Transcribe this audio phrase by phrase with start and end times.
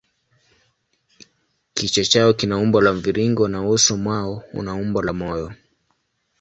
[1.75, 5.47] Kichwa chao kina umbo la mviringo na uso mwao una umbo la moyo.